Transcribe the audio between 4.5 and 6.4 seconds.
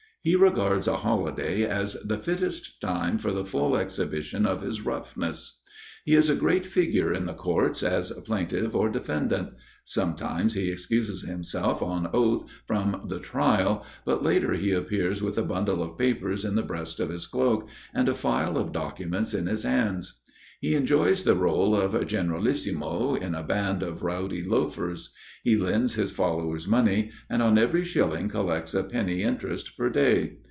his roughness. He is a